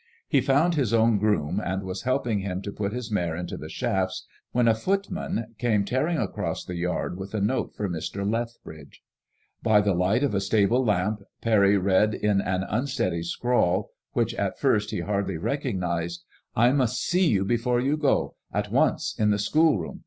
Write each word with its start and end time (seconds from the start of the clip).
He 0.27 0.41
found 0.41 0.73
his 0.73 0.95
own 0.95 1.19
groom, 1.19 1.61
and 1.63 1.83
was 1.83 2.01
helping 2.01 2.39
him 2.39 2.63
to 2.63 2.71
put 2.71 2.91
his 2.91 3.11
mare 3.11 3.35
into 3.35 3.55
the 3.55 3.69
shafts, 3.69 4.25
when 4.51 4.67
a 4.67 4.73
footman 4.73 5.53
came 5.59 5.85
tearing 5.85 6.17
across 6.17 6.65
the 6.65 6.73
yard 6.73 7.19
with 7.19 7.35
a 7.35 7.39
note 7.39 7.75
for 7.75 7.87
Mr. 7.87 8.27
Lrethbridge. 8.27 9.03
By 9.61 9.79
the 9.79 9.93
light 9.93 10.23
of 10.23 10.33
a 10.33 10.41
stable 10.41 10.83
lamp. 10.83 11.19
Parry 11.43 11.77
read 11.77 12.15
in 12.15 12.41
an 12.41 12.63
unsteady 12.63 13.21
scrawl, 13.21 13.91
which 14.13 14.33
at 14.33 14.57
first 14.57 14.89
he 14.89 15.01
hardly 15.01 15.37
recognized: 15.37 16.25
^'I 16.57 16.77
must 16.77 16.99
see 16.99 17.27
you 17.27 17.45
before 17.45 17.79
you 17.79 17.95
go; 17.95 18.33
at 18.51 18.71
once 18.71 19.13
in 19.19 19.29
the 19.29 19.37
schoolroom. 19.37 19.99